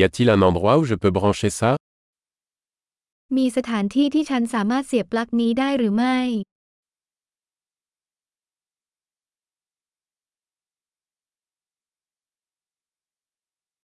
[0.03, 1.77] a-t-il un endroit où je peux brancher ça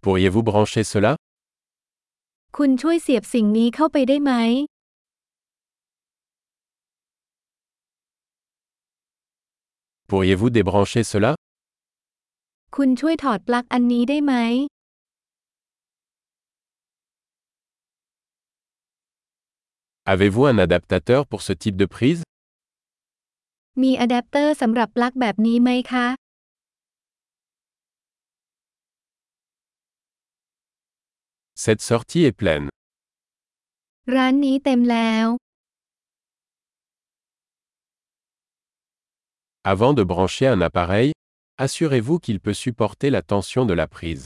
[0.03, 1.16] Pourriez-vous brancher cela
[2.61, 4.32] คุณช่วยเสียบสิ่งนี้เข้าไปได้ไหม
[10.10, 11.32] Pourriez-vous débrancher cela
[12.77, 14.34] คุณช่วยถอดปลั๊กอันนี้ได้ไหม
[20.12, 22.21] Avez-vous un adaptateur pour ce type de prise
[23.82, 26.07] มีอะแดปเตอร์สำหรับปลั๊กแบบนี้ไหมคะ
[31.57, 32.69] Cette sortie est pleine.
[34.15, 35.27] ร้านนี้เต็มแล้ว
[39.74, 41.09] Avant de brancher un appareil,
[41.66, 44.24] assurez-vous qu'il peut supporter la tension de la prise.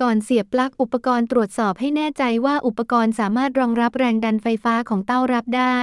[0.00, 5.78] ก่อนเสียบปลั๊กอุปกรณ์ตรวจสอบให้แน่ใจว่าอุปกรณ์สามารถรองรับแรงดันไฟฟ้าของเต้ารับได้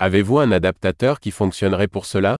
[0.00, 2.36] Avez-vous un adaptateur qui fonctionnerait pour cela?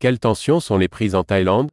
[0.00, 1.68] Quelles tensions sont les prises en Thaïlande?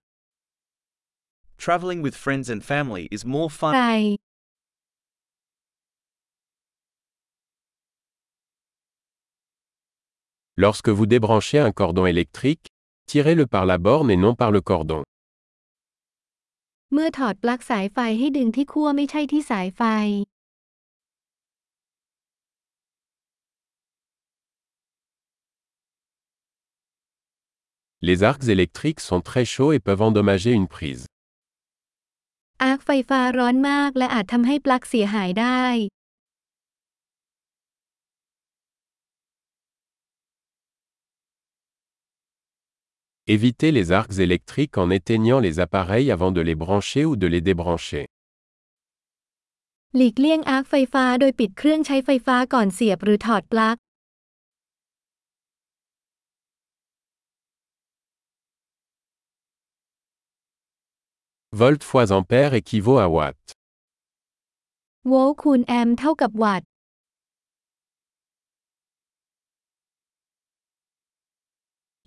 [1.57, 4.13] Traveling with friends and family is more fun.
[10.57, 12.67] Lorsque vous débranchez un cordon électrique,
[13.05, 15.03] tirez-le par la borne et non par le cordon.
[16.93, 19.81] เมื่อถอดปลั๊กสายไฟให้ดึงที่ขั้วไม่ใช่ที่สายไฟ
[28.07, 31.03] Les arcs électriques sont très chauds et peuvent endommager une prise.
[32.61, 35.63] อาร์คไฟฟ้าร้อนมากและอาจทำให้ปลั๊กเสียหายได้
[43.38, 47.41] Évitez les arcs électriques en éteignant les appareils avant de les brancher ou de les
[47.50, 48.03] débrancher.
[49.95, 53.75] หลีกเลี่ยงอาร์คไฟฟ้าโดยปิดเครื่องใช้ไฟฟ้าก่อนเสียบหรือถอดปลั๊ก
[61.61, 63.40] Volt fois ampère équivaut à watt.
[66.41, 66.66] watt.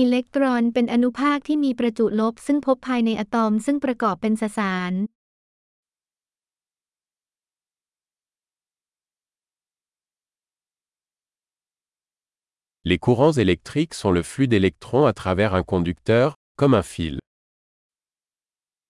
[0.00, 4.92] อิเล็กตรอนเป็นอนุภาคที่มีประจุลบซึ่งพบภายในอะตอมซึ่งประกอบเป็นสสาร
[12.90, 16.26] Les courants électriques sont le flux d'électrons à travers un conducteur,
[16.60, 17.16] comme un fil.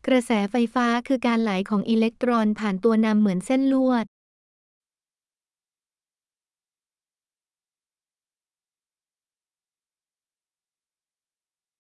[0.07, 4.07] กระแสไฟฟ้าคือการไหลของอิเล็กตรอนผ่านตัวนำเหมือนเส้นลวด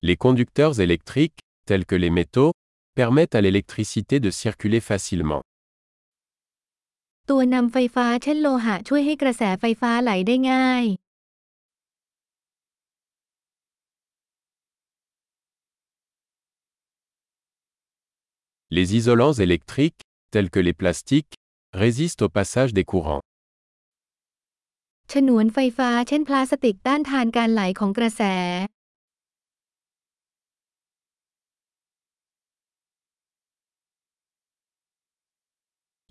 [0.06, 2.52] Les conducteurs électriques, tels que les métaux,
[2.94, 5.40] permettent à l'électricité de circuler facilement.
[18.70, 21.32] Les isolants électriques, tels que les plastiques,
[21.72, 23.22] résistent au passage des courants.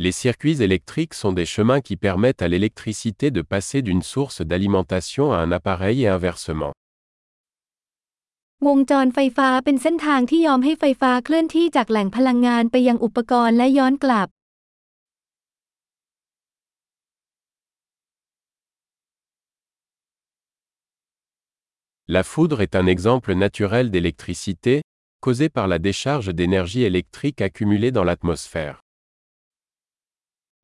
[0.03, 5.31] Les circuits électriques sont des chemins qui permettent à l'électricité de passer d'une source d'alimentation
[5.31, 6.73] à un appareil et inversement.
[8.59, 9.13] La
[22.23, 24.81] foudre est un exemple naturel d'électricité,
[25.21, 28.82] causée par la décharge d'énergie électrique accumulée dans l'atmosphère.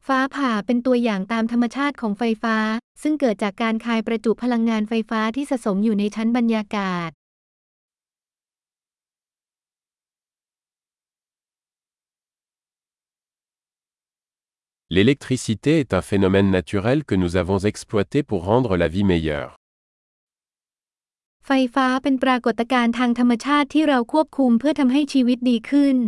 [0.07, 2.57] ฟ้าผ่าเป็นตัวอย่างตามธรรมชาติของไฟฟ้า
[3.01, 7.09] ซึ่งเกิดจากการคายประจุพลังงานไฟฟ้าที่สะสมอยู่ในชั้นบรรยากาศ
[21.45, 25.99] ไฟฟ้าเป็นปรากฏการณ์ทางธรรมชาติที่เราควบคุมเพื่อทำให้ชีวิตดีขึ้น